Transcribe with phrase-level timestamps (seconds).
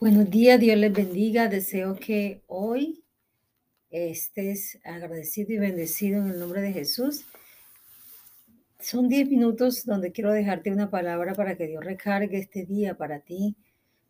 [0.00, 1.48] Buenos días, Dios les bendiga.
[1.48, 3.04] Deseo que hoy
[3.90, 7.26] estés agradecido y bendecido en el nombre de Jesús.
[8.78, 13.20] Son 10 minutos donde quiero dejarte una palabra para que Dios recargue este día para
[13.20, 13.56] ti.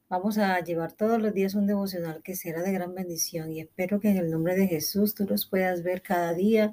[0.09, 3.98] Vamos a llevar todos los días un devocional que será de gran bendición y espero
[3.98, 6.72] que en el nombre de Jesús tú los puedas ver cada día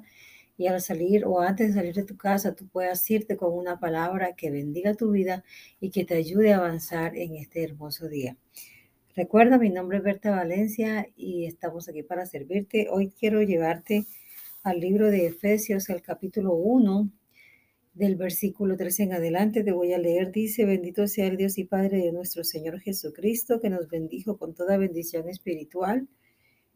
[0.56, 3.80] y al salir o antes de salir de tu casa tú puedas irte con una
[3.80, 5.42] palabra que bendiga tu vida
[5.80, 8.36] y que te ayude a avanzar en este hermoso día.
[9.16, 12.88] Recuerda, mi nombre es Berta Valencia y estamos aquí para servirte.
[12.90, 14.04] Hoy quiero llevarte
[14.62, 17.10] al libro de Efesios, el capítulo 1,
[17.94, 19.64] del versículo 13 en adelante.
[19.64, 20.30] Te voy a leer.
[20.30, 24.54] Dice, bendito sea el Dios y Padre de nuestro Señor Jesucristo, que nos bendijo con
[24.54, 26.06] toda bendición espiritual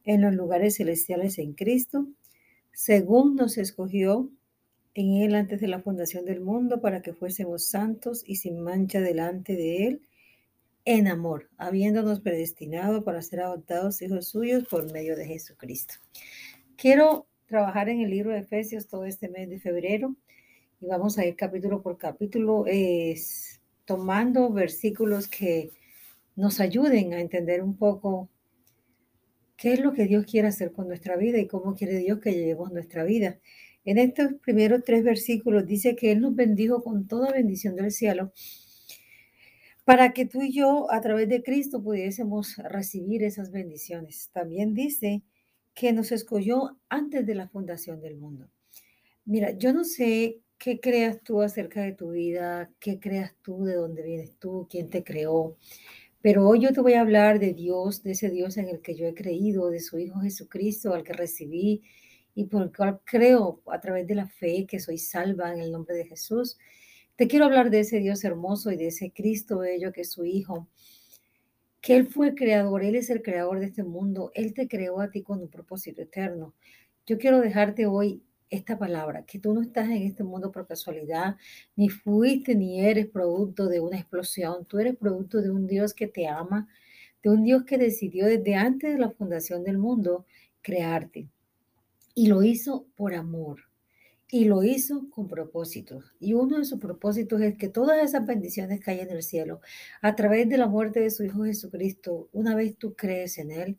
[0.04, 2.08] en los lugares celestiales en Cristo,
[2.72, 4.30] según nos escogió
[4.94, 9.00] en Él antes de la fundación del mundo, para que fuésemos santos y sin mancha
[9.00, 10.02] delante de Él
[10.84, 15.94] en amor, habiéndonos predestinado para ser adoptados hijos suyos por medio de Jesucristo.
[16.76, 20.16] Quiero trabajar en el libro de Efesios todo este mes de febrero
[20.80, 22.64] y vamos a ir capítulo por capítulo
[23.84, 25.70] tomando versículos que
[26.34, 28.28] nos ayuden a entender un poco
[29.56, 32.32] qué es lo que Dios quiere hacer con nuestra vida y cómo quiere Dios que
[32.32, 33.38] llevemos nuestra vida.
[33.84, 38.32] En estos primeros tres versículos dice que Él nos bendijo con toda bendición del cielo
[39.84, 44.30] para que tú y yo a través de Cristo pudiésemos recibir esas bendiciones.
[44.32, 45.22] También dice
[45.74, 48.48] que nos escogió antes de la fundación del mundo.
[49.24, 53.74] Mira, yo no sé qué creas tú acerca de tu vida, qué creas tú, de
[53.74, 55.56] dónde vienes tú, quién te creó,
[56.20, 58.94] pero hoy yo te voy a hablar de Dios, de ese Dios en el que
[58.94, 61.82] yo he creído, de su Hijo Jesucristo, al que recibí
[62.34, 65.72] y por el cual creo a través de la fe que soy salva en el
[65.72, 66.58] nombre de Jesús
[67.16, 70.24] te quiero hablar de ese Dios hermoso y de ese Cristo bello que es su
[70.24, 70.68] Hijo,
[71.80, 75.00] que Él fue el creador, Él es el creador de este mundo, Él te creó
[75.00, 76.54] a ti con un propósito eterno.
[77.06, 81.36] Yo quiero dejarte hoy esta palabra, que tú no estás en este mundo por casualidad,
[81.74, 86.06] ni fuiste ni eres producto de una explosión, tú eres producto de un Dios que
[86.06, 86.68] te ama,
[87.22, 90.26] de un Dios que decidió desde antes de la fundación del mundo
[90.60, 91.28] crearte.
[92.14, 93.71] Y lo hizo por amor
[94.32, 96.14] y lo hizo con propósitos.
[96.18, 99.60] Y uno de sus propósitos es que todas esas bendiciones caen en el cielo
[100.00, 102.30] a través de la muerte de su Hijo Jesucristo.
[102.32, 103.78] Una vez tú crees en Él,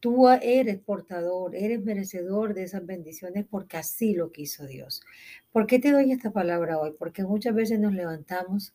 [0.00, 5.02] tú eres portador, eres merecedor de esas bendiciones porque así lo quiso Dios.
[5.52, 6.94] ¿Por qué te doy esta palabra hoy?
[6.98, 8.72] Porque muchas veces nos levantamos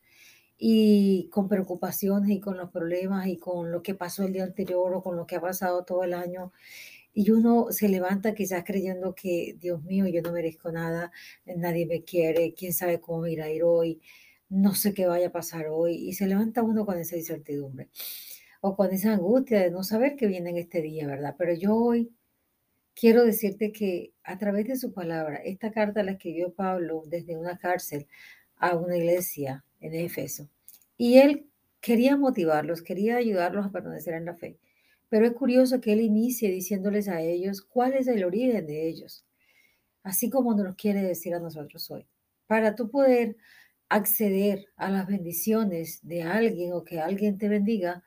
[0.59, 4.93] y con preocupaciones y con los problemas y con lo que pasó el día anterior
[4.93, 6.53] o con lo que ha pasado todo el año
[7.13, 11.11] y uno se levanta quizás creyendo que, Dios mío, yo no merezco nada,
[11.45, 14.01] nadie me quiere, quién sabe cómo me irá a ir hoy,
[14.49, 15.95] no sé qué vaya a pasar hoy.
[15.95, 17.89] Y se levanta uno con esa incertidumbre
[18.61, 21.35] o con esa angustia de no saber qué viene en este día, ¿verdad?
[21.37, 22.11] Pero yo hoy
[22.95, 27.57] quiero decirte que a través de su palabra, esta carta la escribió Pablo desde una
[27.57, 28.07] cárcel
[28.57, 30.49] a una iglesia en Éfeso.
[30.97, 31.49] Y él
[31.81, 34.57] quería motivarlos, quería ayudarlos a permanecer en la fe.
[35.13, 39.23] Pero es curioso que él inicie diciéndoles a ellos cuál es el origen de ellos,
[40.01, 42.07] así como nos quiere decir a nosotros hoy.
[42.47, 43.37] Para tú poder
[43.89, 48.03] acceder a las bendiciones de alguien o que alguien te bendiga,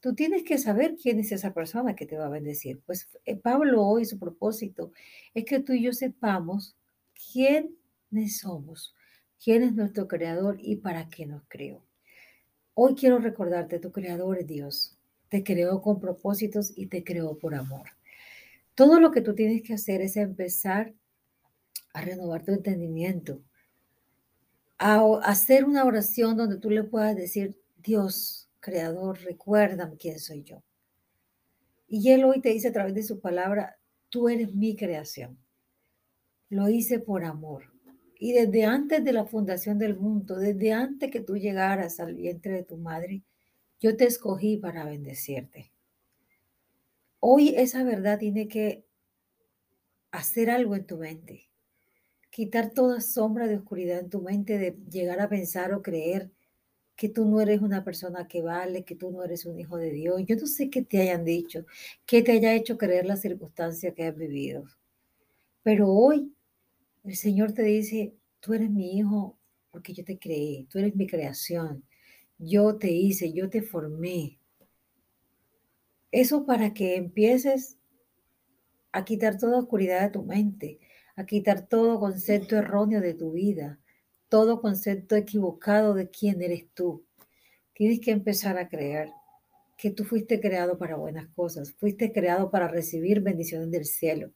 [0.00, 2.82] tú tienes que saber quién es esa persona que te va a bendecir.
[2.84, 4.92] Pues eh, Pablo hoy su propósito
[5.32, 6.76] es que tú y yo sepamos
[7.32, 8.94] quiénes somos,
[9.42, 11.82] quién es nuestro creador y para qué nos creó.
[12.74, 14.99] Hoy quiero recordarte, tu creador es Dios
[15.30, 17.88] te creó con propósitos y te creó por amor.
[18.74, 20.92] Todo lo que tú tienes que hacer es empezar
[21.94, 23.40] a renovar tu entendimiento,
[24.76, 30.62] a hacer una oración donde tú le puedas decir, Dios, Creador, recuérdame quién soy yo.
[31.86, 35.38] Y Él hoy te dice a través de su palabra, tú eres mi creación.
[36.48, 37.64] Lo hice por amor.
[38.18, 42.52] Y desde antes de la fundación del mundo, desde antes que tú llegaras al vientre
[42.52, 43.22] de tu madre,
[43.80, 45.72] yo te escogí para bendecirte.
[47.18, 48.84] Hoy esa verdad tiene que
[50.10, 51.48] hacer algo en tu mente.
[52.30, 56.30] Quitar toda sombra de oscuridad en tu mente de llegar a pensar o creer
[56.94, 59.90] que tú no eres una persona que vale, que tú no eres un hijo de
[59.90, 60.22] Dios.
[60.26, 61.64] Yo no sé qué te hayan dicho,
[62.04, 64.64] qué te haya hecho creer la circunstancia que has vivido.
[65.62, 66.34] Pero hoy
[67.04, 69.38] el Señor te dice, tú eres mi hijo
[69.70, 71.84] porque yo te creé, tú eres mi creación.
[72.42, 74.38] Yo te hice, yo te formé.
[76.10, 77.76] Eso para que empieces
[78.92, 80.80] a quitar toda oscuridad de tu mente,
[81.16, 83.78] a quitar todo concepto erróneo de tu vida,
[84.30, 87.04] todo concepto equivocado de quién eres tú.
[87.74, 89.10] Tienes que empezar a creer
[89.76, 94.30] que tú fuiste creado para buenas cosas, fuiste creado para recibir bendiciones del cielo,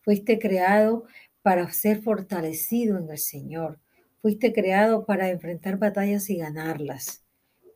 [0.00, 1.04] fuiste creado
[1.42, 3.80] para ser fortalecido en el Señor,
[4.22, 7.22] fuiste creado para enfrentar batallas y ganarlas,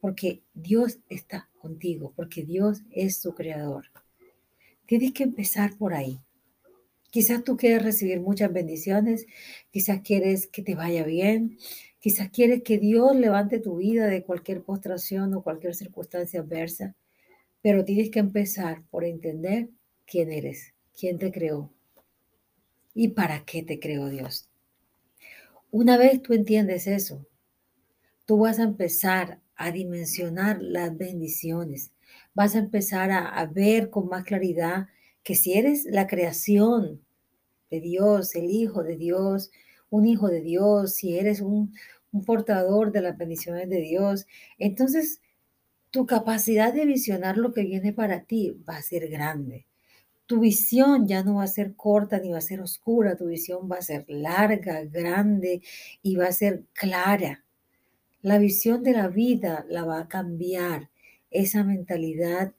[0.04, 3.86] porque Dios está contigo, porque Dios es tu creador.
[4.84, 6.20] Tienes que empezar por ahí.
[7.08, 9.24] Quizás tú quieres recibir muchas bendiciones,
[9.70, 11.56] quizás quieres que te vaya bien,
[12.00, 16.94] quizás quieres que Dios levante tu vida de cualquier postración o cualquier circunstancia adversa.
[17.62, 19.70] Pero tienes que empezar por entender
[20.04, 21.72] quién eres, quién te creó
[22.92, 24.50] y para qué te creó Dios.
[25.70, 27.26] Una vez tú entiendes eso,
[28.26, 31.92] tú vas a empezar a dimensionar las bendiciones.
[32.34, 34.88] Vas a empezar a, ver con más claridad
[35.22, 37.00] que si eres la creación
[37.70, 39.50] de Dios, el Hijo de Dios,
[39.90, 41.72] un hijo de Dios, si eres un,
[42.12, 44.26] un portador de las bendiciones de Dios,
[44.58, 45.20] entonces
[45.90, 49.66] tu capacidad de visionar lo que viene para ti va a ser grande.
[50.26, 53.70] Tu visión ya no va a ser corta ni va a ser oscura, tu visión
[53.70, 55.62] va a ser larga, grande
[56.02, 57.44] y va a ser clara.
[58.24, 60.88] La visión de la vida la va a cambiar.
[61.30, 62.54] Esa mentalidad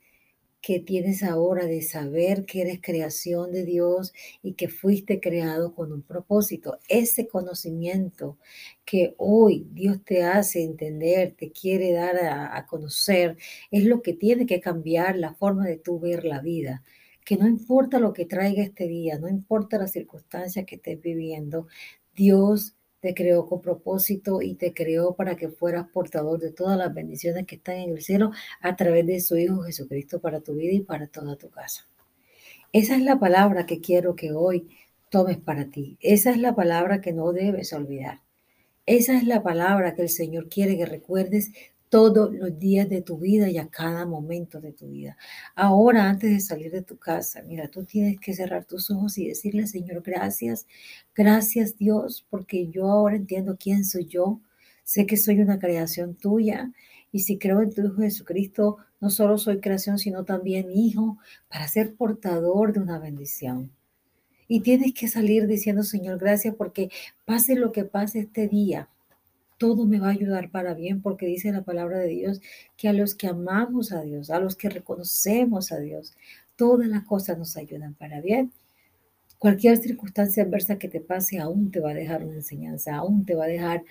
[0.62, 4.14] que tienes ahora de saber que eres creación de Dios
[4.44, 6.78] y que fuiste creado con un propósito.
[6.88, 8.38] Ese conocimiento
[8.86, 13.36] que hoy Dios te hace entender, te quiere dar a, conocer,
[13.72, 16.84] es lo que tiene que cambiar la forma de tú ver la vida.
[17.26, 21.68] Que no importa lo que traiga este día, no importa las circunstancias que estés viviendo,
[22.16, 26.92] Dios te creó con propósito y te creó para que fueras portador de todas las
[26.92, 28.32] bendiciones que están en el cielo
[28.62, 31.88] a través de su Hijo Jesucristo para tu vida y para toda tu casa.
[32.72, 34.76] Esa es la palabra que quiero que hoy
[35.10, 36.00] tomes para ti.
[36.02, 38.22] Esa es la palabra que no debes olvidar.
[38.88, 41.52] Esa es la palabra que el Señor quiere que recuerdes
[41.90, 45.18] todos los días de tu vida y a cada momento de tu vida.
[45.56, 49.28] Ahora, antes de salir de tu casa, mira, tú tienes que cerrar tus ojos y
[49.28, 50.68] decirle, Señor, gracias,
[51.16, 54.42] gracias Dios, porque yo ahora entiendo quién soy yo.
[54.84, 56.72] Sé que soy una creación tuya
[57.12, 61.18] y si creo en tu Hijo Jesucristo, no solo soy creación, sino también hijo
[61.48, 63.72] para ser portador de una bendición.
[64.48, 66.90] Y tienes que salir diciendo, Señor, gracias porque
[67.26, 68.90] pase lo que pase este día,
[69.58, 72.42] todo me va a ayudar para bien porque dice la palabra de Dios
[72.78, 76.14] que a los que amamos a Dios, a los que reconocemos a Dios,
[76.56, 78.52] todas las cosas nos ayudan para bien.
[79.38, 83.36] Cualquier circunstancia adversa que te pase aún te va a dejar una enseñanza, aún te
[83.36, 83.84] va a dejar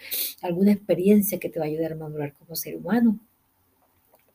[0.43, 3.19] alguna experiencia que te va a ayudar a madurar como ser humano.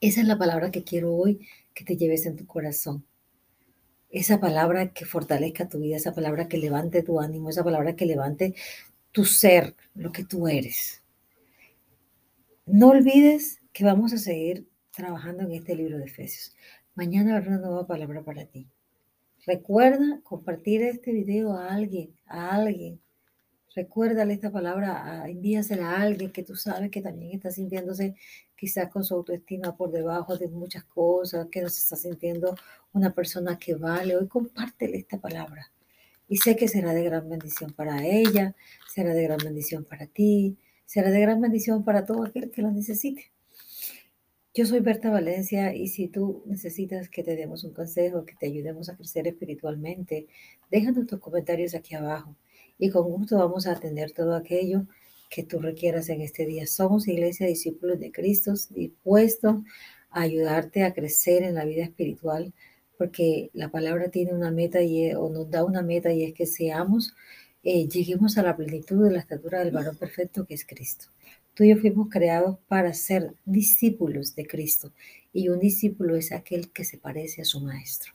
[0.02, 3.06] Esa es la palabra que quiero hoy que te lleves en tu corazón.
[4.12, 8.06] Esa palabra que fortalezca tu vida, esa palabra que levante tu ánimo, esa palabra que
[8.06, 8.56] levante
[9.12, 10.99] tu ser, lo que tú eres.
[12.72, 16.56] No olvides que vamos a seguir trabajando en este libro de Efesios.
[16.94, 18.68] Mañana habrá una nueva palabra para ti.
[19.48, 23.02] Recuerda compartir este video a alguien, a alguien.
[23.76, 28.14] Recuérdale esta palabra, envíasela a alguien que tú sabes que también está sintiéndose
[28.56, 32.56] quizás con su autoestima por debajo de muchas cosas, que no se está sintiendo
[32.94, 34.16] una persona que vale.
[34.16, 35.72] Hoy compártele esta palabra.
[36.28, 38.56] Y sé que será de gran bendición para ella,
[38.94, 40.56] será de gran bendición para ti,
[40.90, 43.32] será de gran bendición para todo aquel que lo necesite.
[44.56, 48.48] Yo soy Berta Valencia y si tú necesitas que te demos un consejo, que te
[48.48, 50.26] ayudemos a crecer espiritualmente,
[50.72, 52.36] déjanos tus comentarios aquí abajo
[52.80, 54.88] y con gusto vamos a atender todo aquello
[55.30, 56.66] que tú requieras en este día.
[56.66, 59.62] Somos Iglesia Discípulos de Cristo dispuestos
[60.10, 62.52] a ayudarte a crecer en la vida espiritual
[62.98, 66.48] porque la palabra tiene una meta y, o nos da una meta y es que
[66.48, 67.14] seamos
[67.64, 71.08] eh, lleguemos a la plenitud de la estatura del varón perfecto que es Cristo.
[71.54, 74.94] Tú y yo fuimos creados para ser discípulos de Cristo
[75.34, 78.14] y un discípulo es aquel que se parece a su maestro,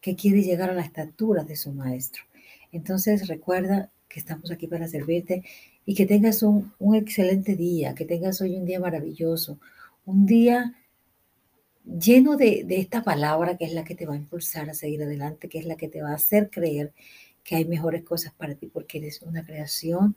[0.00, 2.22] que quiere llegar a la estatura de su maestro.
[2.70, 5.42] Entonces recuerda que estamos aquí para servirte
[5.84, 9.58] y que tengas un, excelente día, que tengas hoy un día maravilloso,
[10.06, 10.74] un día
[11.84, 15.02] lleno de, de, esta palabra que es la que te va a impulsar a seguir
[15.02, 16.92] adelante, que es la que te va a hacer creer
[17.44, 20.16] que hay mejores cosas para ti porque eres una creación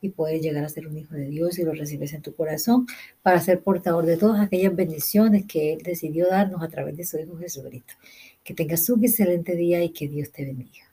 [0.00, 2.86] y puedes llegar a ser un hijo de Dios y lo recibes en tu corazón
[3.22, 7.18] para ser portador de todas aquellas bendiciones que Él decidió darnos a través de su
[7.18, 7.94] Hijo Jesucristo.
[8.44, 10.87] Que tengas un excelente día y que Dios te bendiga.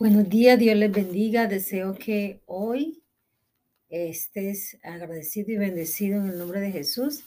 [0.00, 1.46] Buenos días, Dios les bendiga.
[1.46, 3.02] Deseo que hoy
[3.90, 7.22] estés agradecido y bendecido en el nombre de Jesús.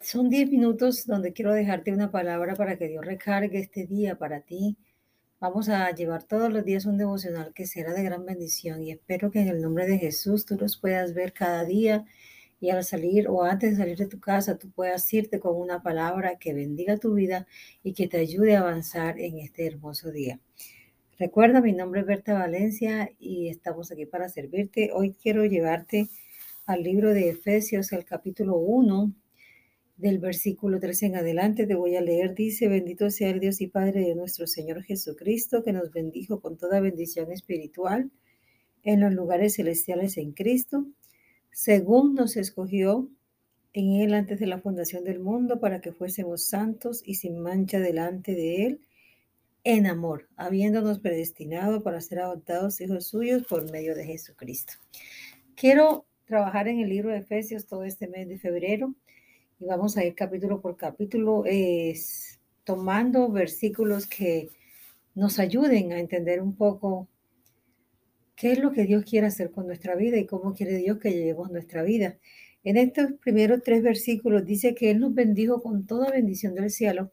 [0.00, 4.40] Son 10 minutos donde quiero dejarte una palabra para que Dios recargue este día para
[4.40, 4.76] ti.
[5.38, 9.30] Vamos a llevar todos los días un devocional que será de gran bendición y espero
[9.30, 12.04] que en el nombre de Jesús tú los puedas ver cada día
[12.58, 15.84] y al salir o antes de salir de tu casa tú puedas irte con una
[15.84, 17.46] palabra que bendiga tu vida
[17.84, 20.40] y que te ayude a avanzar en este hermoso día.
[21.18, 24.90] Recuerda, mi nombre es Berta Valencia y estamos aquí para servirte.
[24.94, 26.08] Hoy quiero llevarte
[26.64, 29.12] al libro de Efesios, el capítulo 1,
[29.98, 31.66] del versículo 13 en adelante.
[31.66, 32.34] Te voy a leer.
[32.34, 36.56] Dice, bendito sea el Dios y Padre de nuestro Señor Jesucristo, que nos bendijo con
[36.56, 38.10] toda bendición espiritual
[38.82, 40.86] en los lugares celestiales en Cristo,
[41.50, 43.10] según nos escogió
[43.74, 47.80] en Él antes de la fundación del mundo, para que fuésemos santos y sin mancha
[47.80, 48.80] delante de Él
[49.64, 54.74] en amor, habiéndonos predestinado para ser adoptados hijos suyos por medio de Jesucristo.
[55.54, 58.94] Quiero trabajar en el libro de Efesios todo este mes de febrero
[59.60, 61.44] y vamos a ir capítulo por capítulo,
[62.64, 64.50] tomando versículos que
[65.14, 67.08] nos ayuden a entender un poco
[68.34, 71.12] qué es lo que Dios quiere hacer con nuestra vida y cómo quiere Dios que
[71.12, 72.18] llevemos nuestra vida.
[72.64, 77.12] En estos primeros tres versículos dice que Él nos bendijo con toda bendición del cielo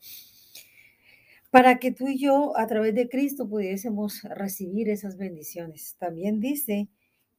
[1.52, 5.96] para que tú y yo a través de Cristo pudiésemos recibir esas bendiciones.
[5.98, 6.90] También dice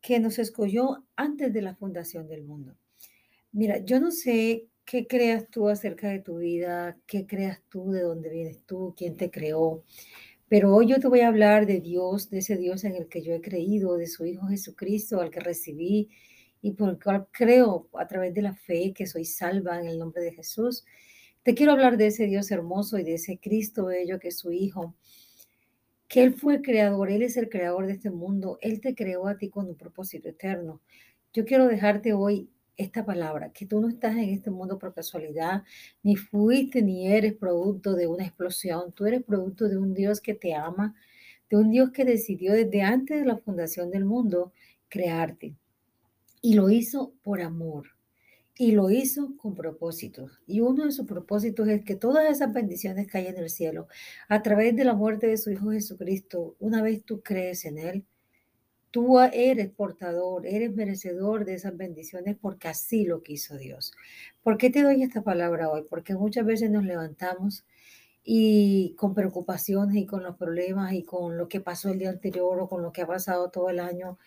[0.00, 2.76] que nos escogió antes de la fundación del mundo.
[3.52, 8.02] Mira, yo no sé qué creas tú acerca de tu vida, qué creas tú, de
[8.02, 9.84] dónde vienes tú, quién te creó,
[10.48, 13.22] pero hoy yo te voy a hablar de Dios, de ese Dios en el que
[13.22, 16.08] yo he creído, de su Hijo Jesucristo, al que recibí
[16.60, 19.98] y por el cual creo a través de la fe que soy salva en el
[19.98, 20.84] nombre de Jesús
[21.42, 24.52] te quiero hablar de ese Dios hermoso y de ese Cristo bello que es su
[24.52, 24.94] Hijo,
[26.06, 29.38] que Él fue creador, Él es el creador de este mundo, Él te creó a
[29.38, 30.80] ti con un propósito eterno.
[31.32, 35.64] Yo quiero dejarte hoy esta palabra, que tú no estás en este mundo por casualidad,
[36.02, 40.34] ni fuiste ni eres producto de una explosión, tú eres producto de un Dios que
[40.34, 40.94] te ama,
[41.48, 44.52] de un Dios que decidió desde antes de la fundación del mundo
[44.88, 45.54] crearte.
[46.42, 47.99] Y lo hizo por amor
[48.56, 50.40] y lo hizo con propósitos.
[50.46, 53.88] Y uno de sus propósitos es que todas esas bendiciones caen en el cielo
[54.28, 56.56] a través de la muerte de su Hijo Jesucristo.
[56.58, 58.04] Una vez tú crees en Él,
[58.90, 63.92] tú eres portador, eres merecedor de esas bendiciones porque así lo quiso Dios.
[64.42, 65.84] ¿Por qué te doy esta palabra hoy?
[65.88, 67.64] Porque muchas veces nos levantamos
[68.22, 72.60] y con preocupaciones y con los problemas y con lo que pasó el día anterior
[72.60, 74.18] o con lo que ha pasado todo el año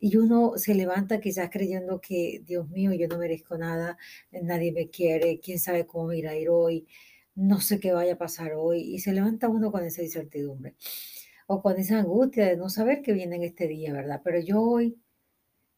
[0.00, 3.98] y uno se levanta quizás creyendo que, Dios mío, yo no merezco nada,
[4.32, 6.86] nadie me quiere, quién sabe cómo me irá a ir hoy,
[7.34, 8.80] no sé qué vaya a pasar hoy.
[8.80, 10.74] Y se levanta uno con esa incertidumbre
[11.46, 14.22] o con esa angustia de no saber qué viene en este día, ¿verdad?
[14.24, 14.96] Pero yo hoy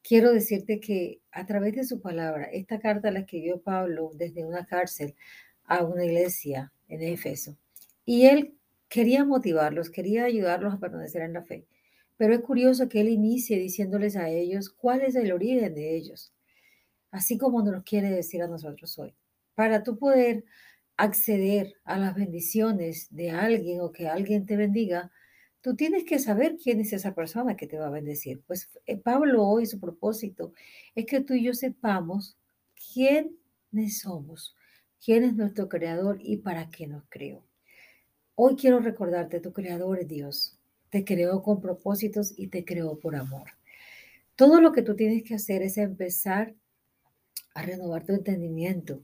[0.02, 4.66] quiero decirte que a través de su palabra, esta carta la escribió Pablo desde una
[4.66, 5.16] cárcel
[5.64, 7.56] a una iglesia en Éfeso.
[8.04, 8.54] Y él
[8.88, 11.66] quería motivarlos, quería ayudarlos a permanecer en la fe.
[12.22, 16.32] Pero es curioso que él inicie diciéndoles a ellos cuál es el origen de ellos,
[17.10, 19.12] así como nos quiere decir a nosotros hoy.
[19.56, 20.44] Para tú poder
[20.96, 25.10] acceder a las bendiciones de alguien o que alguien te bendiga,
[25.62, 28.40] tú tienes que saber quién es esa persona que te va a bendecir.
[28.46, 30.52] Pues eh, Pablo hoy su propósito
[30.94, 32.38] es que tú y yo sepamos
[32.94, 34.54] quiénes somos,
[35.04, 37.44] quién es nuestro creador y para qué nos creó.
[38.36, 40.61] Hoy quiero recordarte, tu creador es Dios
[40.92, 43.48] te creó con propósitos y te creó por amor.
[44.36, 46.54] Todo lo que tú tienes que hacer es empezar
[47.54, 49.02] a renovar tu entendimiento,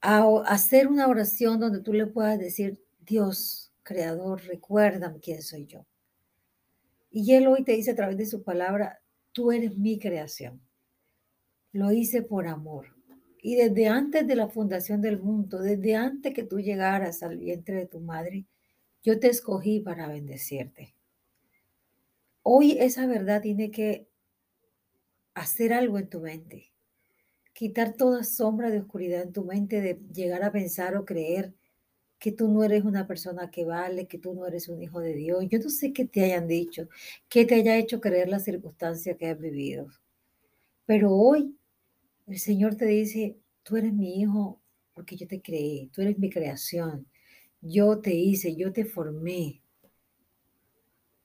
[0.00, 5.84] a hacer una oración donde tú le puedas decir, Dios, Creador, recuérdame quién soy yo.
[7.10, 10.60] Y Él hoy te dice a través de su palabra, tú eres mi creación.
[11.72, 12.94] Lo hice por amor.
[13.42, 17.74] Y desde antes de la fundación del mundo, desde antes que tú llegaras al vientre
[17.74, 18.46] de tu madre,
[19.04, 20.94] yo te escogí para bendecirte.
[22.42, 24.08] Hoy esa verdad tiene que
[25.34, 26.72] hacer algo en tu mente.
[27.52, 31.54] Quitar toda sombra de oscuridad en tu mente de llegar a pensar o creer
[32.18, 35.14] que tú no eres una persona que vale, que tú no eres un hijo de
[35.14, 35.44] Dios.
[35.48, 36.88] Yo no sé qué te hayan dicho,
[37.28, 39.88] qué te haya hecho creer la circunstancia que has vivido.
[40.86, 41.58] Pero hoy
[42.26, 44.60] el Señor te dice, tú eres mi hijo
[44.94, 47.06] porque yo te creé, tú eres mi creación.
[47.66, 49.62] Yo te hice, yo te formé.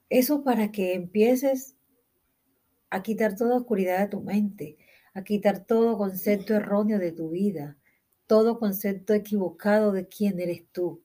[0.10, 1.76] Eso para que empieces
[2.90, 4.78] a quitar toda oscuridad de tu mente,
[5.14, 7.78] a quitar todo concepto erróneo de tu vida,
[8.26, 11.04] todo concepto equivocado de quién eres tú.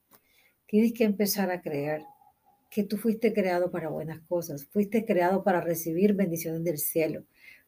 [0.66, 2.04] Tienes que empezar a creer
[2.70, 7.24] que tú fuiste creado para buenas cosas, fuiste creado para recibir bendiciones del cielo,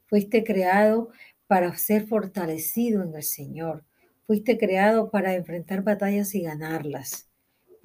[0.07, 1.11] fuiste creado
[1.49, 3.85] para ser fortalecido en el Señor,
[4.25, 7.26] fuiste creado para enfrentar batallas y ganarlas,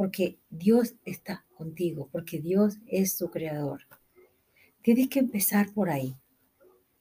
[0.01, 3.81] porque Dios está contigo, porque Dios es tu creador.
[4.81, 6.15] Tienes que empezar por ahí.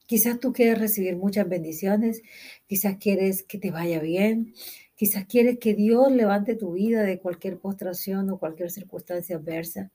[0.05, 2.21] Quizás tú quieres recibir muchas bendiciones,
[2.67, 4.53] quizás quieres que te vaya bien,
[4.93, 9.91] quizás quieres que Dios levante tu vida de cualquier postración o cualquier circunstancia adversa,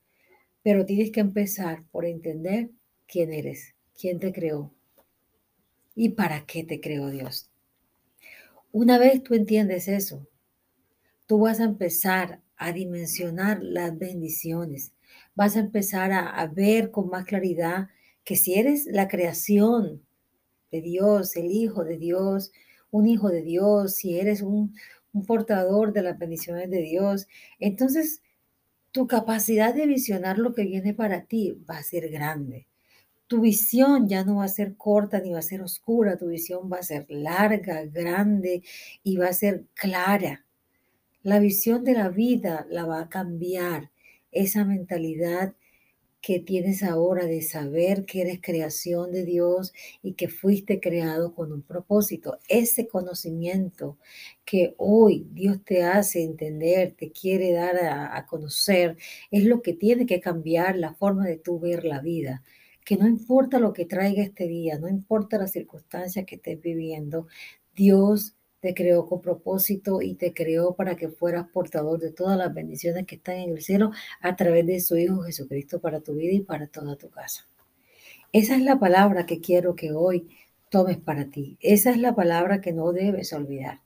[0.64, 2.70] pero tienes que empezar por entender
[3.06, 4.74] quién eres, quién te creó
[5.94, 7.52] y para qué te creó Dios.
[8.72, 10.26] Una vez tú entiendes eso,
[11.26, 14.92] tú vas a empezar a dimensionar las bendiciones,
[15.34, 17.88] vas a empezar a, ver con más claridad
[18.24, 20.02] que si eres la creación
[20.70, 22.52] de Dios, el Hijo de Dios,
[22.90, 24.74] un hijo de Dios, si eres un,
[25.12, 28.22] un portador de las bendiciones de Dios, entonces
[28.96, 32.66] tu capacidad de visionar lo que viene para ti va a ser grande.
[33.26, 36.70] Tu visión ya no va a ser corta ni va a ser oscura, tu visión
[36.72, 38.62] va a ser larga, grande
[39.02, 40.45] y va a ser clara.
[41.26, 43.90] La visión de la vida la va a cambiar.
[44.30, 45.56] Esa mentalidad
[46.20, 49.72] que tienes ahora de saber que eres creación de Dios
[50.04, 52.38] y que fuiste creado con un propósito.
[52.48, 53.98] Ese conocimiento
[54.44, 58.96] que hoy Dios te hace entender, te quiere dar a, conocer,
[59.32, 62.44] es lo que tiene que cambiar la forma de tú ver la vida
[62.84, 67.26] que no importa lo que traiga este día, no importa las circunstancias que estés viviendo,
[67.74, 68.35] Dios
[68.66, 73.06] te creó con propósito y te creó para que fueras portador de todas las bendiciones
[73.06, 76.40] que están en el cielo a través de su Hijo Jesucristo para tu vida y
[76.40, 77.46] para toda tu casa.
[78.32, 80.36] Esa es la palabra que quiero que hoy
[80.68, 81.56] tomes para ti.
[81.60, 83.82] Esa es la palabra que no debes olvidar.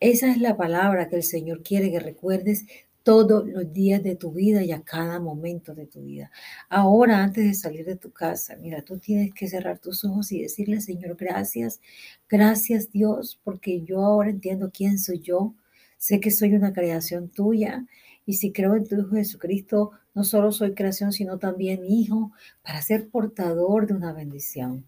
[0.00, 2.66] Esa es la palabra que el Señor quiere que recuerdes
[3.02, 6.30] todos los días de tu vida y a cada momento de tu vida.
[6.68, 10.42] Ahora, antes de salir de tu casa, mira, tú tienes que cerrar tus ojos y
[10.42, 11.80] decirle, Señor, gracias,
[12.28, 15.54] gracias Dios, porque yo ahora entiendo quién soy yo.
[15.98, 17.84] Sé que soy una creación tuya
[18.26, 22.32] y si creo en tu Hijo Jesucristo, no solo soy creación, sino también hijo
[22.62, 24.84] para ser portador de una bendición.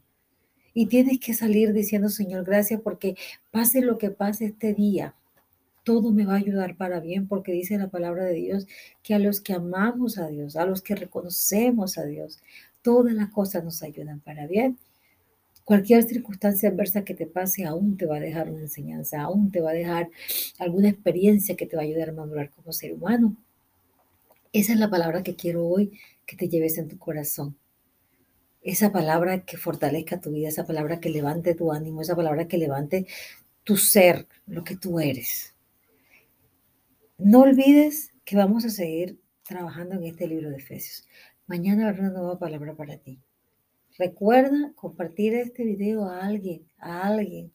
[0.75, 3.16] Y tienes que salir diciendo, Señor, gracias porque
[3.51, 5.14] pase lo que pase este día,
[5.85, 8.66] todo me va a ayudar para bien, porque dice la palabra de Dios
[9.03, 12.40] que a los que amamos a Dios, a los que reconocemos a Dios,
[12.83, 14.79] todas las cosas nos ayudan para bien.
[15.64, 19.61] Cualquier circunstancia adversa que te pase aún te va a dejar una enseñanza, aún te
[19.61, 20.11] va a dejar
[20.59, 23.37] alguna experiencia que te va a ayudar a madurar como ser humano.
[24.53, 27.57] Esa es la palabra que quiero hoy que te lleves en tu corazón.
[28.62, 32.59] Esa palabra que fortalezca tu vida, esa palabra que levante tu ánimo, esa palabra que
[32.59, 33.07] levante
[33.64, 35.52] tu ser, lo que tú eres.
[37.18, 41.07] No olvides que vamos a seguir trabajando en este libro de Efesios.
[41.46, 43.20] Mañana habrá una nueva palabra para ti.
[43.98, 47.53] Recuerda compartir este video a alguien, a alguien.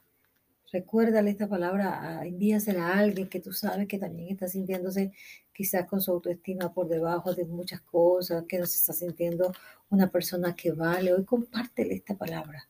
[0.72, 5.12] Recuérdale esta palabra, envíasela a alguien que tú sabes que también está sintiéndose
[5.54, 9.52] quizás con su autoestima por debajo de muchas cosas, que no se está sintiendo
[9.89, 11.13] una persona que vale.
[11.13, 12.70] Hoy compártele esta palabra.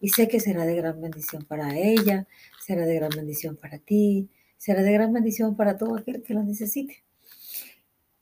[0.00, 2.26] Y sé que será de gran bendición para ella,
[2.64, 4.28] será de gran bendición para ti,
[4.62, 7.02] será de gran bendición para todo aquel que lo necesite.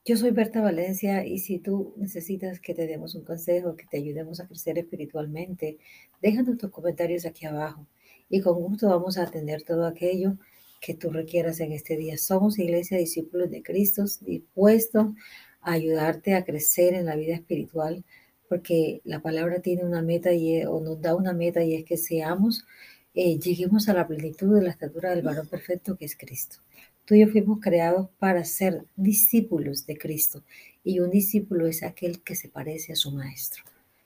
[0.03, 3.97] Yo soy Berta Valencia y si tú necesitas que te demos un consejo, que te
[3.97, 5.77] ayudemos a crecer espiritualmente,
[6.19, 7.85] déjanos tus comentarios aquí abajo
[8.27, 10.39] y con gusto vamos a atender todo aquello
[10.81, 12.17] que tú requieras en este día.
[12.17, 15.13] Somos Iglesia Discípulos de Cristo dispuestos
[15.61, 18.03] a ayudarte a crecer en la vida espiritual
[18.49, 21.97] porque la palabra tiene una meta y, o nos da una meta y es que
[21.97, 22.65] seamos
[23.13, 26.57] eh, lleguemos a la plenitud de la estatura del varón perfecto que es Cristo.
[27.05, 30.43] Tú y yo fuimos creados para ser discípulos de Cristo
[30.83, 33.63] y un discípulo es aquel que se parece a su maestro,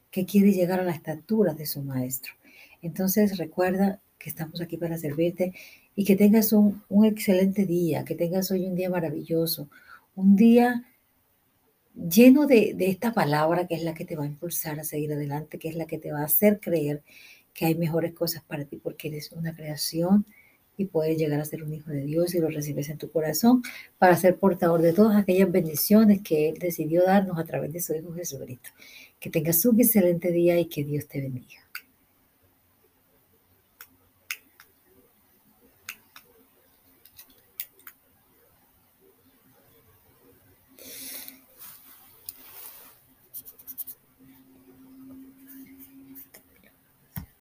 [0.10, 2.34] que quiere llegar a la estatura de su maestro.
[2.82, 5.54] Entonces recuerda que estamos aquí para servirte
[5.96, 9.70] y que tengas un, excelente día, que tengas hoy un día maravilloso,
[10.15, 10.84] un día
[11.94, 15.13] lleno de, de, esta palabra que es la que te va a impulsar a seguir
[15.13, 17.04] adelante, que es la que te va a hacer creer
[17.56, 20.26] que hay mejores cosas para ti porque eres una creación
[20.78, 23.63] y puedes llegar a ser un hijo de Dios y lo recibes en tu corazón
[23.98, 27.96] para ser portador de todas aquellas bendiciones que Él decidió darnos a través de su
[27.96, 28.70] Hijo Jesucristo.
[29.20, 31.64] Que tengas un excelente día y que Dios te bendiga.